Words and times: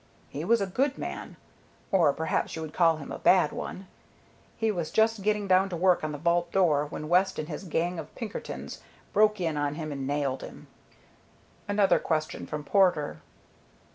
"He 0.29 0.43
was 0.43 0.61
a 0.61 0.65
good 0.65 0.97
man, 0.97 1.37
or 1.91 2.11
perhaps 2.11 2.55
you 2.55 2.63
would 2.63 2.73
call 2.73 2.97
him 2.97 3.11
a 3.11 3.19
bad 3.19 3.51
one. 3.51 3.85
He 4.57 4.71
was 4.71 4.89
just 4.89 5.21
getting 5.21 5.47
down 5.47 5.69
to 5.69 5.77
work 5.77 6.03
on 6.03 6.11
the 6.11 6.17
vault 6.17 6.51
door 6.51 6.87
when 6.87 7.07
West 7.07 7.37
and 7.37 7.47
his 7.47 7.63
gang 7.65 7.99
of 7.99 8.15
Pinkertons 8.15 8.81
broke 9.13 9.39
in 9.39 9.57
on 9.57 9.75
him 9.75 9.91
and 9.91 10.07
nailed 10.07 10.41
him." 10.41 10.65
Another 11.69 11.99
question 11.99 12.47
from 12.47 12.63
Porter. 12.63 13.21